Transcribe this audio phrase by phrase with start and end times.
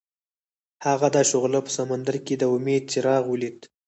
[0.85, 3.59] هغه د شعله په سمندر کې د امید څراغ ولید.